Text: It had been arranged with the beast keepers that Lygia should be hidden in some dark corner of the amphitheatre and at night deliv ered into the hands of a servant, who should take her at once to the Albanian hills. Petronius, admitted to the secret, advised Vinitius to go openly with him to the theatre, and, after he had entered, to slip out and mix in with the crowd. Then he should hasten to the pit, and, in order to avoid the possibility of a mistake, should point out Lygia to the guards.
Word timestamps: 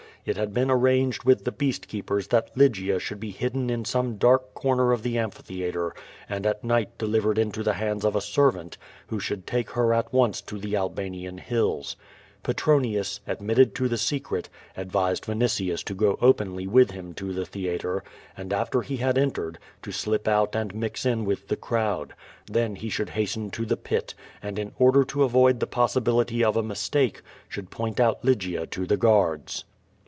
It 0.23 0.37
had 0.37 0.53
been 0.53 0.69
arranged 0.69 1.23
with 1.23 1.45
the 1.45 1.51
beast 1.51 1.87
keepers 1.87 2.27
that 2.27 2.55
Lygia 2.55 2.99
should 2.99 3.19
be 3.19 3.31
hidden 3.31 3.71
in 3.71 3.85
some 3.85 4.17
dark 4.17 4.53
corner 4.53 4.91
of 4.91 5.01
the 5.01 5.17
amphitheatre 5.17 5.95
and 6.29 6.45
at 6.45 6.63
night 6.63 6.95
deliv 6.99 7.21
ered 7.21 7.37
into 7.39 7.63
the 7.63 7.73
hands 7.73 8.05
of 8.05 8.15
a 8.15 8.21
servant, 8.21 8.77
who 9.07 9.19
should 9.19 9.47
take 9.47 9.71
her 9.71 9.95
at 9.95 10.13
once 10.13 10.39
to 10.41 10.59
the 10.59 10.75
Albanian 10.75 11.39
hills. 11.39 11.95
Petronius, 12.43 13.19
admitted 13.25 13.73
to 13.73 13.87
the 13.87 13.97
secret, 13.97 14.47
advised 14.77 15.25
Vinitius 15.25 15.83
to 15.85 15.95
go 15.95 16.19
openly 16.21 16.67
with 16.67 16.91
him 16.91 17.15
to 17.15 17.33
the 17.33 17.43
theatre, 17.47 18.03
and, 18.37 18.53
after 18.53 18.83
he 18.83 18.97
had 18.97 19.17
entered, 19.17 19.57
to 19.81 19.91
slip 19.91 20.27
out 20.27 20.55
and 20.55 20.75
mix 20.75 21.03
in 21.03 21.25
with 21.25 21.47
the 21.47 21.57
crowd. 21.57 22.13
Then 22.45 22.75
he 22.75 22.89
should 22.89 23.09
hasten 23.09 23.49
to 23.49 23.65
the 23.65 23.75
pit, 23.75 24.13
and, 24.39 24.59
in 24.59 24.73
order 24.77 25.03
to 25.03 25.23
avoid 25.23 25.59
the 25.59 25.65
possibility 25.65 26.43
of 26.43 26.55
a 26.55 26.61
mistake, 26.61 27.23
should 27.49 27.71
point 27.71 27.99
out 27.99 28.23
Lygia 28.23 28.67
to 28.67 28.85
the 28.85 28.97
guards. 28.97 29.65